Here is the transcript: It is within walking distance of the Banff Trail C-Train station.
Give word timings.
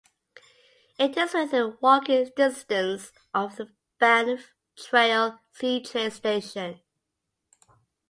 It 0.97 1.15
is 1.15 1.35
within 1.35 1.77
walking 1.79 2.31
distance 2.35 3.11
of 3.35 3.57
the 3.57 3.71
Banff 3.99 4.51
Trail 4.75 5.39
C-Train 5.53 6.09
station. 6.09 6.81